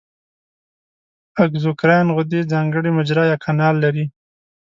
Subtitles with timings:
[1.43, 4.05] اګزوکراین غدې ځانګړې مجرا یا کانال لري.